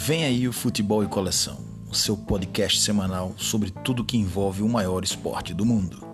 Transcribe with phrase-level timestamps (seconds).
[0.00, 1.58] Vem aí o Futebol e Coleção,
[1.90, 6.06] o seu podcast semanal sobre tudo que envolve o maior esporte do mundo.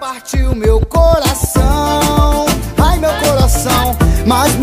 [0.00, 2.46] Partiu meu coração,
[2.76, 3.96] ai meu coração,
[4.26, 4.54] mas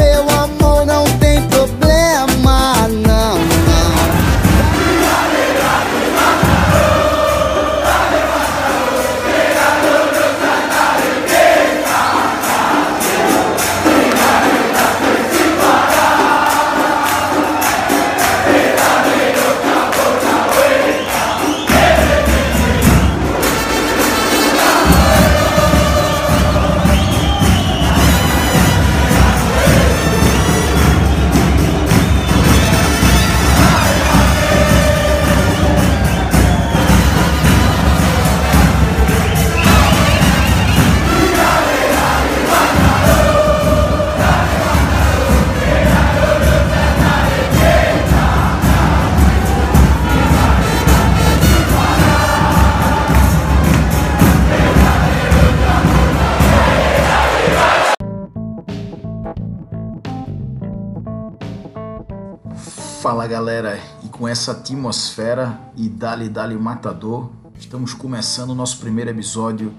[63.30, 69.72] galera, e com essa atmosfera e Dali Dali Matador, estamos começando o nosso primeiro episódio.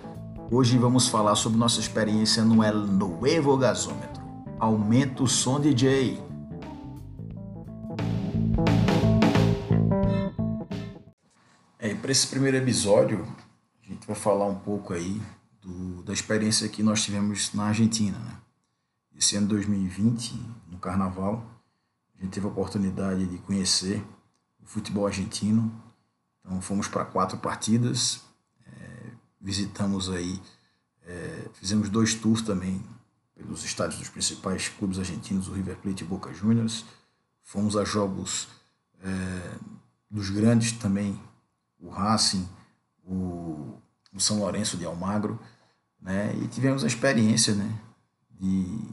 [0.53, 4.23] Hoje vamos falar sobre nossa experiência no El Nuevo Gasômetro.
[4.57, 6.23] Aumenta o som DJ.
[11.77, 13.27] É, para esse primeiro episódio,
[13.83, 15.21] a gente vai falar um pouco aí
[15.61, 18.17] do, da experiência que nós tivemos na Argentina.
[18.17, 18.33] Né?
[19.19, 21.60] Esse ano 2020, no Carnaval,
[22.21, 24.05] a gente teve a oportunidade de conhecer
[24.63, 25.73] o futebol argentino.
[26.41, 28.21] Então fomos para quatro partidas,
[28.67, 29.07] é,
[29.41, 30.41] visitamos aí,
[31.03, 32.85] é, fizemos dois tours também
[33.35, 36.85] pelos estádios dos principais clubes argentinos, o River Plate e Boca Juniors.
[37.43, 38.49] Fomos a jogos
[39.03, 39.59] é,
[40.11, 41.19] dos grandes também,
[41.79, 42.47] o Racing,
[43.03, 43.79] o,
[44.13, 45.41] o São Lourenço de Almagro,
[46.01, 46.35] né?
[46.37, 47.79] E tivemos a experiência, né,
[48.39, 48.89] de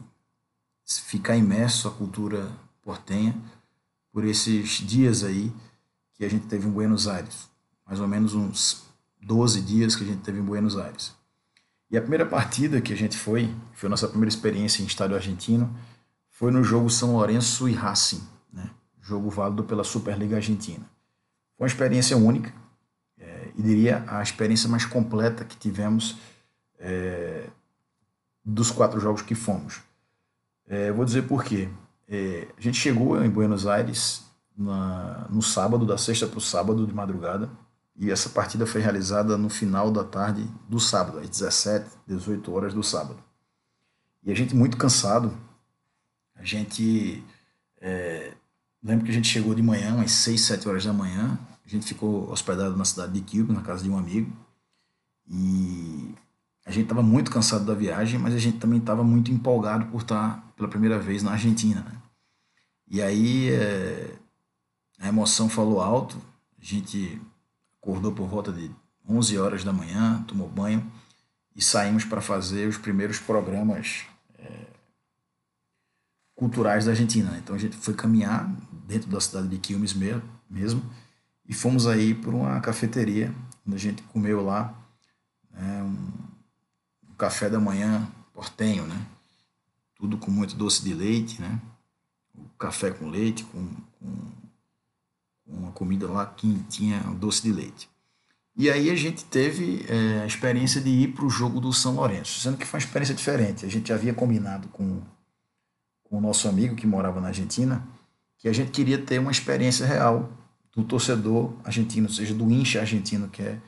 [0.86, 2.52] ficar imerso à cultura
[2.88, 3.36] portenha
[4.14, 5.52] por esses dias aí
[6.14, 7.50] que a gente teve em Buenos Aires.
[7.86, 8.86] Mais ou menos uns
[9.22, 11.14] 12 dias que a gente teve em Buenos Aires.
[11.92, 15.18] E a primeira partida que a gente foi, foi a nossa primeira experiência em estádio
[15.18, 15.70] argentino,
[16.30, 18.70] foi no jogo São Lourenço e Racing, né?
[19.02, 20.86] jogo válido pela Superliga Argentina.
[21.58, 22.54] Foi uma experiência única,
[23.18, 26.18] é, e diria a experiência mais completa que tivemos
[26.80, 27.50] é,
[28.46, 29.82] dos quatro jogos que fomos.
[30.66, 31.70] É, vou dizer por quê.
[32.08, 34.26] É, a gente chegou em Buenos Aires
[34.58, 37.50] na, no sábado, da sexta para o sábado de madrugada,
[37.96, 42.74] e essa partida foi realizada no final da tarde do sábado, às 17, 18 horas
[42.74, 43.22] do sábado.
[44.24, 45.36] E a gente muito cansado,
[46.36, 47.24] a gente.
[47.80, 48.34] É,
[48.84, 51.86] lembro que a gente chegou de manhã, umas 6, 7 horas da manhã, a gente
[51.86, 54.32] ficou hospedado na cidade de Quilmes, na casa de um amigo,
[55.28, 56.16] e
[56.66, 60.02] a gente estava muito cansado da viagem, mas a gente também estava muito empolgado por
[60.02, 61.82] estar pela primeira vez na Argentina.
[61.82, 62.02] Né?
[62.90, 64.16] E aí é,
[65.00, 66.18] a emoção falou alto,
[66.60, 67.22] a gente
[67.80, 68.70] acordou por volta de
[69.08, 70.92] 11 horas da manhã, tomou banho
[71.56, 74.06] e saímos para fazer os primeiros programas
[74.40, 74.66] é,
[76.36, 77.30] culturais da Argentina.
[77.32, 77.40] Né?
[77.44, 78.52] Então a gente foi caminhar
[78.86, 80.84] dentro da cidade de Quilmes mesmo
[81.48, 83.34] e fomos aí para uma cafeteria
[83.66, 84.74] onde a gente comeu lá
[85.52, 89.06] né, um, um café da manhã portenho, né?
[89.98, 91.60] Tudo com muito doce de leite, né?
[92.36, 93.68] O café com leite, com,
[94.00, 94.16] com,
[95.48, 97.90] uma comida lá que tinha doce de leite.
[98.56, 101.96] E aí a gente teve é, a experiência de ir para o jogo do São
[101.96, 103.66] Lourenço, sendo que foi uma experiência diferente.
[103.66, 105.02] A gente havia combinado com,
[106.04, 107.88] com o nosso amigo que morava na Argentina
[108.38, 110.30] que a gente queria ter uma experiência real
[110.74, 113.60] do torcedor argentino, ou seja, do incha argentino, que é,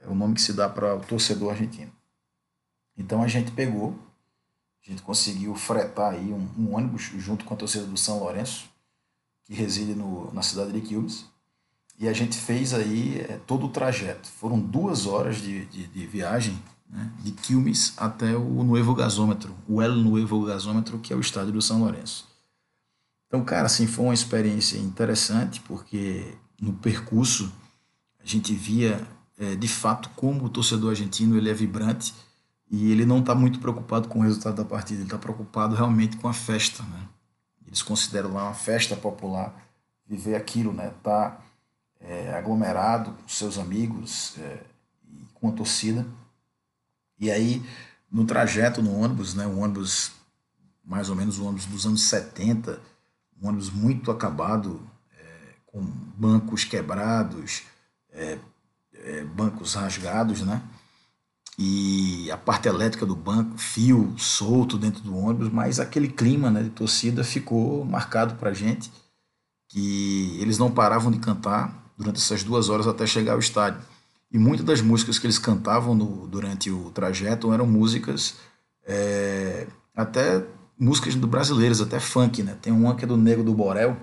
[0.00, 1.92] é o nome que se dá para o torcedor argentino.
[2.96, 3.96] Então a gente pegou,
[4.86, 8.66] a gente conseguiu fretar aí um, um ônibus junto com a torcida do São Lourenço,
[9.44, 11.24] que reside no, na cidade de Quilmes,
[11.98, 14.28] e a gente fez aí é, todo o trajeto.
[14.28, 16.56] Foram duas horas de, de, de viagem
[16.88, 21.52] né, de Quilmes até o Nuevo Gasômetro, o El Nuevo Gasômetro, que é o estádio
[21.52, 22.28] do São Lourenço.
[23.26, 27.52] Então, cara, assim, foi uma experiência interessante, porque no percurso
[28.22, 29.06] a gente via
[29.38, 32.14] é, de fato como o torcedor argentino ele é vibrante
[32.70, 36.16] e ele não está muito preocupado com o resultado da partida, ele está preocupado realmente
[36.16, 36.82] com a festa.
[36.82, 37.08] Né?
[37.66, 39.54] Eles consideram lá uma festa popular,
[40.06, 40.92] viver aquilo, né?
[41.02, 41.40] Tá
[42.00, 44.62] é, aglomerado com seus amigos é,
[45.08, 46.06] e com a torcida.
[47.18, 47.64] E aí,
[48.10, 49.46] no trajeto no ônibus, né?
[49.46, 50.12] O ônibus
[50.84, 52.80] mais ou menos um ônibus dos anos 70,
[53.42, 54.80] um ônibus muito acabado,
[55.18, 55.24] é,
[55.66, 57.64] com bancos quebrados,
[58.12, 58.38] é,
[58.94, 60.62] é, bancos rasgados, né?
[61.58, 66.62] E a parte elétrica do banco, fio solto dentro do ônibus, mas aquele clima né,
[66.62, 68.92] de torcida ficou marcado para gente
[69.68, 73.80] que eles não paravam de cantar durante essas duas horas até chegar ao estádio.
[74.30, 78.36] E muitas das músicas que eles cantavam no, durante o trajeto eram músicas,
[78.86, 80.44] é, até
[80.78, 82.56] músicas do brasileiras, até funk, né?
[82.60, 83.96] Tem uma que é do Nego do Borel,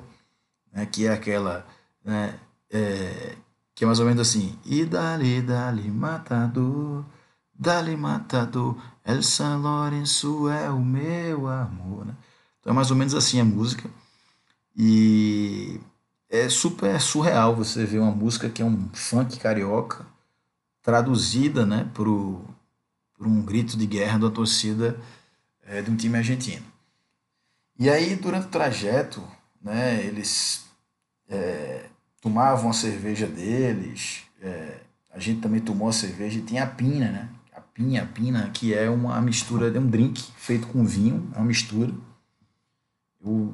[0.72, 1.66] né, que é aquela,
[2.04, 2.40] né,
[2.72, 3.36] é,
[3.76, 7.06] que é mais ou menos assim, e dali, dali, matador,
[7.64, 8.76] dali, matador,
[9.06, 12.16] El San Lourenço é o meu amor, né?
[12.60, 13.90] Então é mais ou menos assim a música.
[14.76, 15.80] E
[16.30, 20.06] é super surreal você ver uma música que é um funk carioca
[20.82, 22.42] traduzida né, por,
[23.14, 25.00] por um grito de guerra da torcida
[25.66, 26.66] é, de um time argentino.
[27.80, 29.24] E aí, durante o trajeto,
[29.62, 30.66] né, eles
[31.30, 31.86] é,
[32.22, 34.82] tomavam a cerveja deles, é,
[35.12, 37.30] a gente também tomou a cerveja e tinha a pinha, né?
[37.74, 41.92] Pinha, pina, que é uma mistura, é um drink feito com vinho, é uma mistura.
[43.20, 43.54] Eu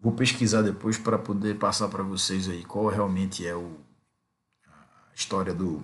[0.00, 3.76] vou pesquisar depois para poder passar para vocês aí qual realmente é o,
[4.66, 5.82] a história do,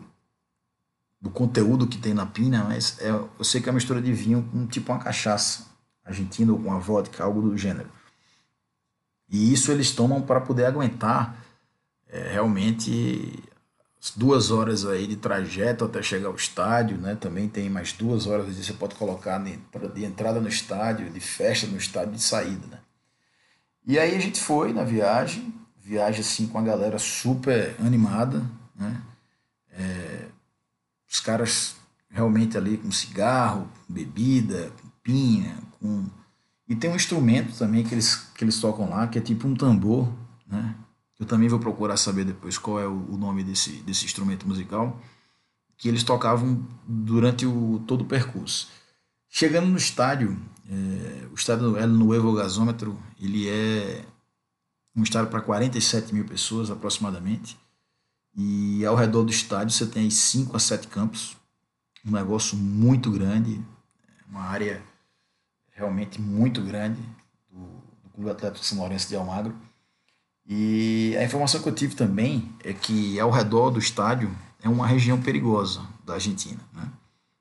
[1.20, 4.12] do conteúdo que tem na pina, mas é, eu sei que é uma mistura de
[4.12, 5.66] vinho com tipo uma cachaça
[6.04, 7.90] argentina ou com uma vodka, algo do gênero.
[9.28, 11.36] E isso eles tomam para poder aguentar
[12.08, 13.42] é, realmente
[14.10, 17.14] duas horas aí de trajeto até chegar ao estádio, né?
[17.14, 21.66] Também tem mais duas horas que você pode colocar de entrada no estádio, de festa
[21.66, 22.78] no estádio, de saída, né?
[23.86, 28.42] E aí a gente foi na viagem, viagem assim com a galera super animada,
[28.74, 29.00] né?
[29.72, 30.28] É,
[31.10, 31.76] os caras
[32.10, 36.06] realmente ali com cigarro, com bebida, com pinha, com...
[36.68, 39.54] E tem um instrumento também que eles, que eles tocam lá, que é tipo um
[39.54, 40.10] tambor,
[40.46, 40.74] né?
[41.18, 45.00] Eu também vou procurar saber depois qual é o, nome desse, desse instrumento musical,
[45.76, 48.68] que eles tocavam durante o, todo o percurso.
[49.28, 50.38] Chegando no estádio,
[50.68, 54.04] é, o estádio El Nuevo Gasômetro, ele é
[54.94, 57.58] um estádio para 47 mil pessoas aproximadamente.
[58.36, 61.36] E ao redor do estádio você tem 5 a 7 campos,
[62.04, 63.64] um negócio muito grande,
[64.28, 64.82] uma área
[65.70, 67.00] realmente muito grande
[67.50, 67.60] do,
[68.02, 69.54] do Clube Atlético São Lourenço de Almagro.
[70.46, 74.30] E a informação que eu tive também é que ao redor do estádio
[74.62, 76.60] é uma região perigosa da Argentina.
[76.72, 76.88] Né?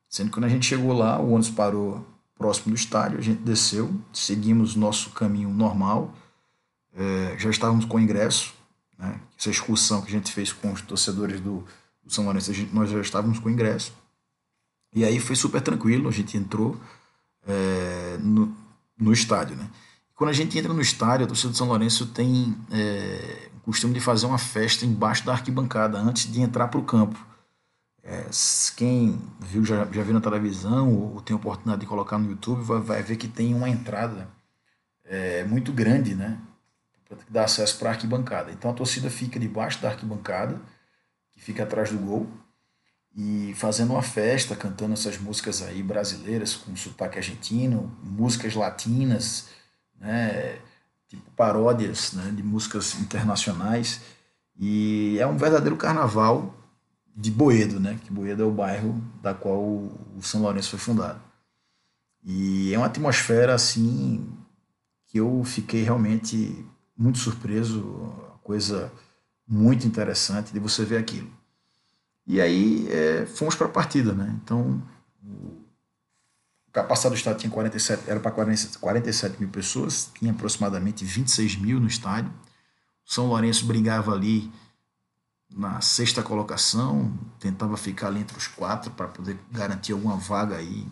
[0.09, 2.05] Sendo que quando a gente chegou lá, o ônibus parou
[2.38, 6.13] próximo do estádio, a gente desceu, seguimos nosso caminho normal,
[6.94, 8.53] é, já estávamos com ingresso,
[8.97, 9.19] né?
[9.38, 11.65] Essa excursão que a gente fez com os torcedores do,
[12.03, 13.94] do São Lourenço, gente, nós já estávamos com ingresso.
[14.94, 16.79] E aí foi super tranquilo, a gente entrou
[17.47, 18.55] é, no,
[18.97, 19.55] no estádio.
[19.55, 19.69] Né?
[20.23, 23.93] Quando a gente entra no estádio, a torcida do São Lourenço tem é, o costume
[23.93, 27.19] de fazer uma festa embaixo da arquibancada antes de entrar para o campo.
[28.01, 28.29] É,
[28.77, 32.79] quem viu já, já viu na televisão ou tem oportunidade de colocar no YouTube vai,
[32.79, 34.29] vai ver que tem uma entrada
[35.03, 36.39] é, muito grande, né?
[37.09, 38.49] que dá acesso para a arquibancada.
[38.49, 40.57] Então a torcida fica debaixo da arquibancada,
[41.33, 42.29] que fica atrás do gol,
[43.13, 49.50] e fazendo uma festa, cantando essas músicas aí brasileiras com sotaque argentino, músicas latinas,
[50.03, 50.60] né,
[51.07, 54.01] tipo paródias né, de músicas internacionais.
[54.60, 56.53] E é um verdadeiro carnaval
[57.15, 61.22] de Boedo, né, que Boedo é o bairro da qual o São Lourenço foi fundado.
[62.24, 64.27] E é uma atmosfera assim
[65.07, 66.65] que eu fiquei realmente
[66.98, 68.91] muito surpreso, coisa
[69.48, 71.29] muito interessante de você ver aquilo.
[72.25, 74.33] E aí é, fomos para a partida, né?
[74.41, 74.81] Então,
[76.74, 81.80] capacidade do estádio tinha 47, era para 47, 47 mil pessoas, tinha aproximadamente 26 mil
[81.80, 82.34] no estádio.
[83.08, 84.51] O São Lourenço brigava ali
[85.50, 90.88] na sexta colocação, tentava ficar ali entre os quatro para poder garantir alguma vaga aí,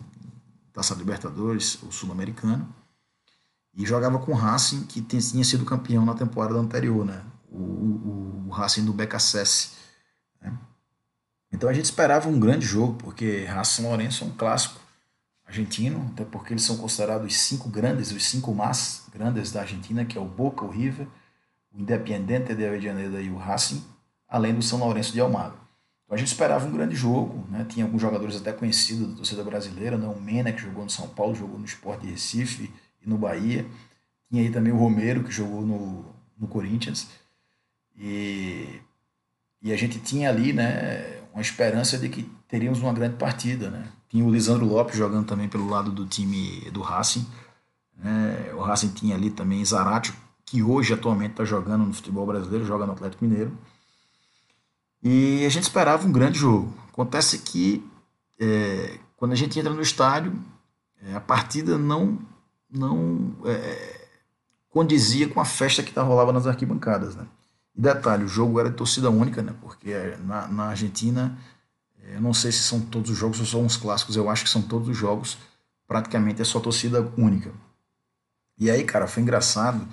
[0.72, 2.72] Taça Libertadores ou Sul-Americano
[3.74, 7.22] e jogava com o Racing, que tinha sido campeão na temporada anterior, né?
[7.50, 9.72] o, o, o Racing do BKSS.
[10.40, 10.56] Né?
[11.52, 14.80] Então a gente esperava um grande jogo, porque Racing Lourenço é um clássico
[15.52, 20.04] argentino, até porque eles são considerados os cinco grandes, os cinco mais grandes da Argentina,
[20.04, 21.06] que é o Boca, o River,
[21.72, 23.84] o Independiente de Avellaneda e o Racing,
[24.26, 25.60] além do São Lourenço de Almagro.
[26.04, 27.66] Então a gente esperava um grande jogo, né?
[27.68, 30.06] tinha alguns jogadores até conhecidos da torcida brasileira, né?
[30.06, 32.72] o Mena, que jogou no São Paulo, jogou no Sport de Recife,
[33.04, 33.66] e no Bahia.
[34.30, 36.04] Tinha aí também o Romero, que jogou no,
[36.38, 37.08] no Corinthians.
[37.96, 38.80] E,
[39.60, 43.70] e a gente tinha ali né, uma esperança de que teríamos uma grande partida.
[43.70, 43.88] Né?
[44.10, 47.26] Tinha o Lisandro Lopes jogando também pelo lado do time do Racing.
[47.96, 48.52] Né?
[48.54, 50.12] O Racing tinha ali também Zarate,
[50.44, 53.56] que hoje atualmente está jogando no futebol brasileiro, joga no Atlético Mineiro.
[55.02, 56.74] E a gente esperava um grande jogo.
[56.92, 57.82] Acontece que
[58.38, 60.38] é, quando a gente entra no estádio,
[61.02, 62.18] é, a partida não,
[62.70, 64.08] não é,
[64.68, 67.16] condizia com a festa que tá, rolava nas arquibancadas.
[67.16, 67.26] Né?
[67.74, 69.54] E detalhe, o jogo era de torcida única, né?
[69.62, 71.61] porque na, na Argentina, é,
[72.08, 74.50] eu não sei se são todos os jogos ou são uns clássicos, eu acho que
[74.50, 75.38] são todos os jogos,
[75.86, 77.52] praticamente é só torcida única.
[78.58, 79.86] E aí, cara, foi engraçado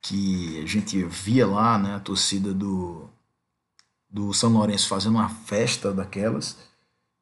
[0.00, 3.08] que a gente via lá né, a torcida do,
[4.10, 6.58] do São Lourenço fazendo uma festa daquelas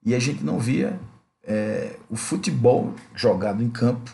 [0.02, 0.98] e a gente não via
[1.42, 4.10] é, o futebol jogado em campo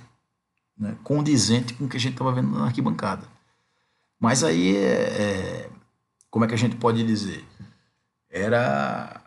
[0.77, 3.27] né, condizente com o que a gente estava vendo na arquibancada.
[4.19, 5.71] Mas aí, é, é,
[6.31, 7.45] como é que a gente pode dizer?
[8.29, 9.23] Era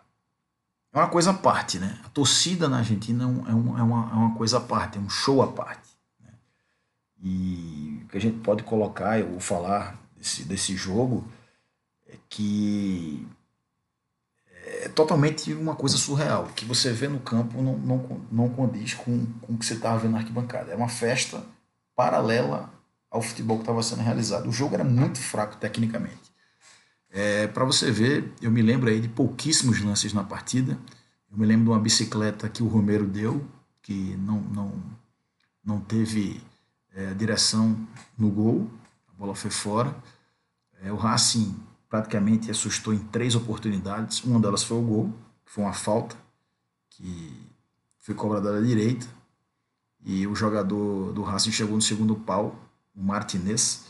[0.98, 1.98] uma coisa à parte, né?
[2.04, 5.08] A torcida na Argentina é, um, é, uma, é uma coisa à parte, é um
[5.08, 5.88] show à parte.
[6.20, 6.32] Né?
[7.22, 11.24] E o que a gente pode colocar ou falar desse, desse jogo
[12.08, 13.26] é que
[14.82, 16.44] é totalmente uma coisa surreal.
[16.44, 19.74] O que você vê no campo não, não, não condiz com, com o que você
[19.74, 20.72] estava vendo na arquibancada.
[20.72, 21.44] É uma festa
[21.94, 22.72] paralela
[23.10, 24.48] ao futebol que estava sendo realizado.
[24.48, 26.29] O jogo era muito fraco tecnicamente.
[27.10, 30.78] É, Para você ver, eu me lembro aí de pouquíssimos lances na partida.
[31.30, 33.44] Eu me lembro de uma bicicleta que o Romero deu,
[33.82, 34.72] que não, não,
[35.64, 36.40] não teve
[36.92, 37.76] é, direção
[38.16, 38.70] no gol,
[39.08, 39.94] a bola foi fora.
[40.82, 41.56] É, o Racing
[41.88, 44.22] praticamente assustou em três oportunidades.
[44.24, 45.12] Uma delas foi o gol,
[45.44, 46.16] que foi uma falta,
[46.90, 47.32] que
[47.98, 49.06] foi cobrada da direita.
[50.04, 52.56] E o jogador do Racing chegou no segundo pau,
[52.94, 53.86] o Martinez,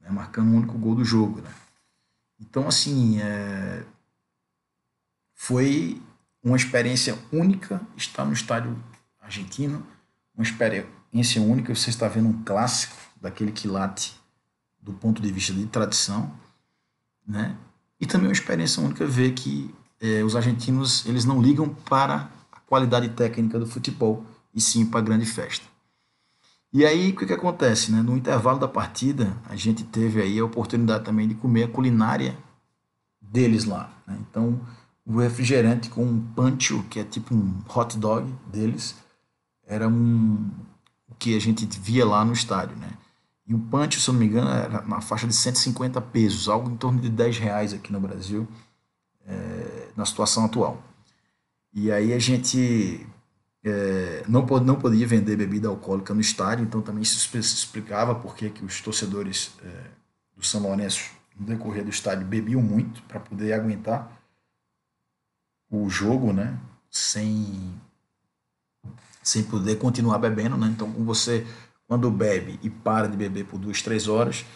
[0.00, 1.40] né, marcando o único gol do jogo.
[1.40, 1.50] Né?
[2.42, 3.84] Então, assim, é...
[5.34, 6.00] foi
[6.42, 8.76] uma experiência única estar no estádio
[9.20, 9.86] argentino,
[10.34, 11.74] uma experiência única.
[11.74, 14.14] Você está vendo um clássico daquele quilate
[14.80, 16.42] do ponto de vista de tradição
[17.26, 17.56] né?
[18.00, 22.58] E também uma experiência única ver que é, os argentinos eles não ligam para a
[22.60, 25.64] qualidade técnica do futebol e sim para a grande festa.
[26.72, 28.00] E aí o que, que acontece, né?
[28.00, 32.36] No intervalo da partida a gente teve aí a oportunidade também de comer a culinária
[33.20, 33.92] deles lá.
[34.06, 34.18] Né?
[34.20, 34.60] Então
[35.04, 38.96] o refrigerante com um pancho que é tipo um hot dog deles
[39.66, 40.50] era um
[41.08, 42.88] o que a gente via lá no estádio, né?
[43.46, 46.70] E o punch, se eu não me engano, era na faixa de 150 pesos, algo
[46.70, 48.48] em torno de 10 reais aqui no Brasil,
[49.26, 50.82] é, na situação atual.
[51.74, 53.06] E aí a gente
[53.64, 58.52] é, não, não podia vender bebida alcoólica no estádio, então também se explicava por que
[58.64, 59.84] os torcedores é,
[60.36, 64.10] do São Lourenço, no decorrer do estádio, bebiam muito para poder aguentar
[65.70, 66.58] o jogo, né?
[66.90, 67.72] Sem,
[69.22, 70.66] sem poder continuar bebendo, né?
[70.68, 71.46] Então, você
[71.92, 74.46] quando bebe e para de beber por duas, três horas,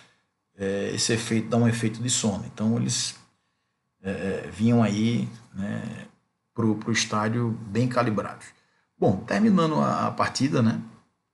[0.56, 2.44] é, esse efeito dá um efeito de sono.
[2.46, 3.14] Então eles
[4.02, 6.06] é vinham aí né,
[6.54, 8.46] para o estádio bem calibrados.
[8.98, 10.80] Bom, terminando a, partida, né?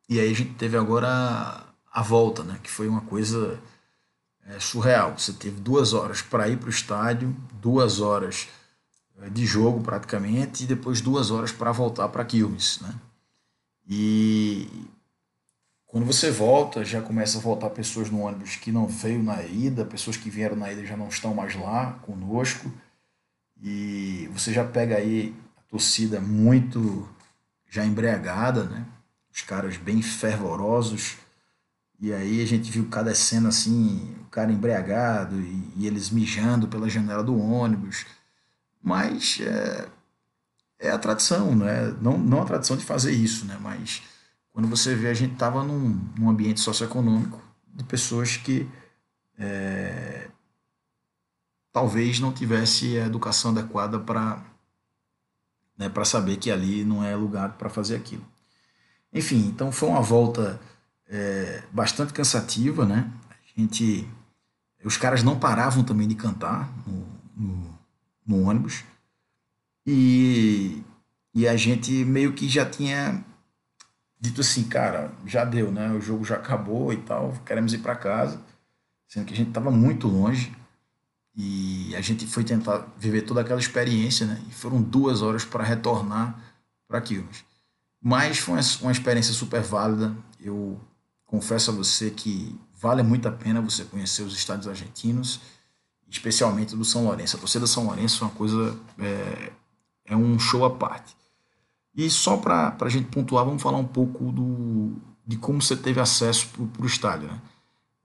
[0.09, 2.59] E aí a gente teve agora a, a volta, né?
[2.63, 3.61] Que foi uma coisa
[4.47, 5.17] é, surreal.
[5.17, 8.49] Você teve duas horas para ir para o estádio, duas horas
[9.21, 12.95] é, de jogo praticamente, e depois duas horas para voltar para Quilmes, né?
[13.89, 14.69] E
[15.87, 19.85] quando você volta, já começa a voltar pessoas no ônibus que não veio na ida,
[19.85, 22.73] pessoas que vieram na ida já não estão mais lá conosco.
[23.61, 27.07] E você já pega aí a torcida muito
[27.73, 28.85] já embriagada, né?
[29.35, 31.17] Os caras bem fervorosos.
[31.99, 36.69] E aí a gente viu cada cena assim, o cara embriagado e, e eles mijando
[36.69, 38.05] pela janela do ônibus.
[38.83, 39.89] Mas é,
[40.79, 41.97] é a tradição, né?
[42.03, 43.57] Não, não a tradição de fazer isso, né?
[43.59, 44.03] Mas
[44.53, 47.41] quando você vê, a gente estava num, num ambiente socioeconômico
[47.73, 48.69] de pessoas que
[49.39, 50.29] é,
[51.73, 54.45] talvez não tivesse a educação adequada para
[55.83, 58.25] né, para saber que ali não é lugar para fazer aquilo.
[59.13, 60.61] Enfim, então foi uma volta
[61.09, 63.11] é, bastante cansativa, né?
[63.29, 64.09] A gente,
[64.85, 67.79] os caras não paravam também de cantar no, no,
[68.27, 68.85] no ônibus
[69.85, 70.83] e,
[71.35, 73.25] e a gente meio que já tinha
[74.21, 75.91] dito assim, cara, já deu, né?
[75.91, 78.41] O jogo já acabou e tal, queremos ir para casa,
[79.09, 80.55] sendo que a gente estava muito longe
[81.35, 84.43] e a gente foi tentar viver toda aquela experiência, né?
[84.49, 86.39] E foram duas horas para retornar
[86.87, 87.45] para Quilmes.
[88.01, 90.15] Mas foi uma experiência super válida.
[90.41, 90.79] Eu
[91.25, 95.41] confesso a você que vale muito a pena você conhecer os estádios argentinos,
[96.09, 97.37] especialmente do São Lourenço.
[97.37, 99.53] A torcida do São Lourenço é uma coisa, é,
[100.07, 101.17] é um show à parte.
[101.95, 104.97] E só para a gente pontuar, vamos falar um pouco do,
[105.27, 107.29] de como você teve acesso para o estádio.
[107.29, 107.41] Né?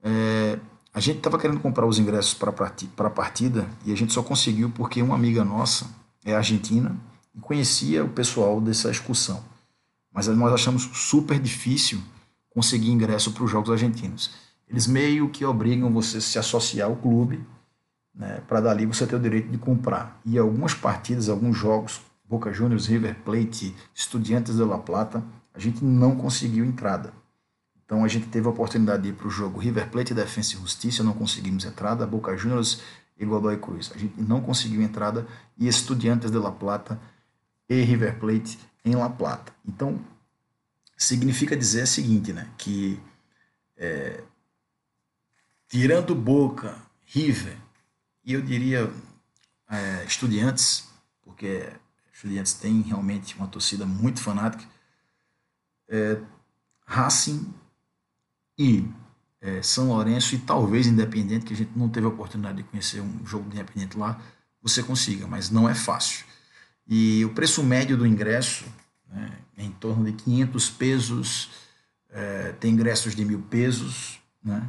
[0.02, 0.58] É,
[0.92, 4.70] a gente estava querendo comprar os ingressos para a partida e a gente só conseguiu
[4.70, 5.86] porque uma amiga nossa
[6.24, 6.96] é argentina
[7.34, 9.42] e conhecia o pessoal dessa excursão.
[10.12, 12.00] Mas nós achamos super difícil
[12.50, 14.30] conseguir ingresso para os jogos argentinos.
[14.68, 17.44] Eles meio que obrigam você a se associar ao clube,
[18.14, 20.20] né, para dali você ter o direito de comprar.
[20.24, 25.22] E algumas partidas, alguns jogos, Boca Juniors, River Plate, Estudiantes de La Plata,
[25.54, 27.12] a gente não conseguiu entrada.
[27.88, 30.58] Então a gente teve a oportunidade de ir para o jogo River Plate, Defensa e
[30.58, 32.82] Justiça, não conseguimos entrada, Boca Juniors
[33.16, 33.90] e Godoy Cruz.
[33.94, 35.26] A gente não conseguiu entrada
[35.56, 37.00] e Estudiantes de La Plata
[37.66, 39.54] e River Plate em La Plata.
[39.66, 39.98] Então
[40.98, 43.00] significa dizer o seguinte, né, que
[43.74, 44.22] é,
[45.66, 46.76] tirando Boca,
[47.06, 47.56] River
[48.22, 48.92] e eu diria
[49.70, 50.86] é, Estudiantes,
[51.22, 51.72] porque
[52.12, 54.70] Estudiantes tem realmente uma torcida muito fanática,
[55.88, 56.20] é,
[56.84, 57.50] Racing
[58.58, 58.88] e
[59.40, 63.00] é, São Lourenço e talvez Independente, que a gente não teve a oportunidade de conhecer
[63.00, 64.20] um jogo de Independente lá,
[64.60, 66.26] você consiga, mas não é fácil.
[66.86, 68.64] E o preço médio do ingresso
[69.08, 71.50] né, é em torno de 500 pesos,
[72.10, 74.68] é, tem ingressos de mil pesos, né,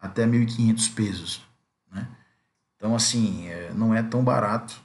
[0.00, 1.42] até 1.500 pesos.
[1.90, 2.06] Né?
[2.76, 4.80] Então, assim, é, não é tão barato.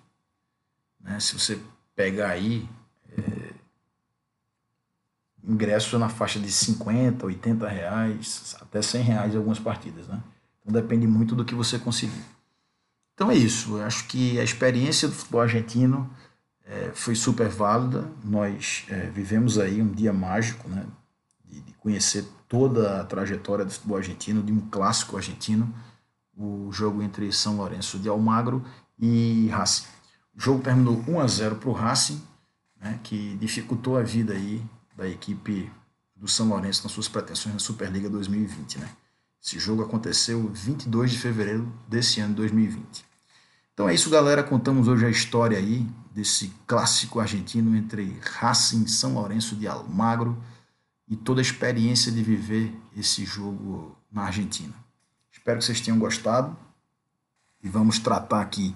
[1.00, 1.20] Né?
[1.20, 1.60] Se você
[1.96, 2.68] pegar aí,
[3.18, 3.51] é,
[5.44, 10.22] ingresso na faixa de 50, 80 reais, até 100 reais algumas partidas, né?
[10.62, 12.22] Então depende muito do que você conseguir.
[13.14, 13.78] Então é isso.
[13.78, 16.10] Eu acho que a experiência do futebol argentino
[16.66, 18.10] é, foi super válida.
[18.24, 20.86] Nós é, vivemos aí um dia mágico, né?
[21.46, 25.74] De, de, conhecer toda a trajetória do futebol argentino, de um clássico argentino,
[26.38, 28.64] o jogo entre São Lourenço de Almagro
[28.98, 29.86] e Racing.
[30.36, 32.22] O jogo terminou 1 a 0 para o Racing,
[32.80, 33.00] né?
[33.04, 34.64] Que dificultou a vida aí
[34.96, 35.72] da equipe
[36.16, 38.80] do São Lourenço nas suas pretensões na Superliga 2020.
[38.80, 38.90] Né?
[39.44, 43.04] Esse jogo aconteceu 22 de fevereiro desse ano 2020.
[43.74, 44.44] Então é isso, galera.
[44.44, 50.38] Contamos hoje a história aí desse clássico argentino entre Racing e São Lourenço de Almagro
[51.08, 54.74] e toda a experiência de viver esse jogo na Argentina.
[55.32, 56.56] Espero que vocês tenham gostado
[57.64, 58.76] e vamos tratar aqui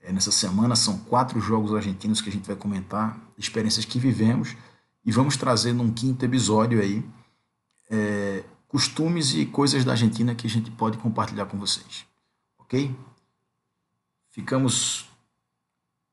[0.00, 0.76] é, nessa semana.
[0.76, 4.54] São quatro jogos argentinos que a gente vai comentar, experiências que vivemos
[5.08, 7.02] e vamos trazer num quinto episódio aí
[7.90, 12.04] é, costumes e coisas da Argentina que a gente pode compartilhar com vocês.
[12.58, 12.94] Ok?
[14.28, 15.08] Ficamos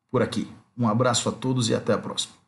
[0.10, 0.50] por aqui.
[0.78, 2.45] Um abraço a todos e até a próxima.